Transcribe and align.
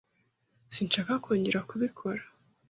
Sinshaka 0.73 1.11
kongera 1.23 1.65
kubikora. 1.69 2.23